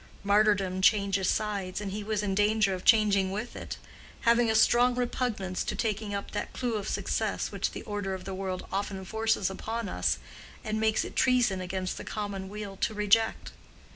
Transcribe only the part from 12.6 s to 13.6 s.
to reject.